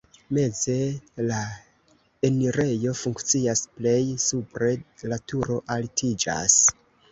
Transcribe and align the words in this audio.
Meze 0.35 0.77
la 1.31 1.41
enirejo 2.29 2.95
funkcias, 3.03 3.63
plej 3.77 3.95
supre 4.25 4.73
la 5.15 5.23
turo 5.33 5.61
altiĝas. 5.79 6.61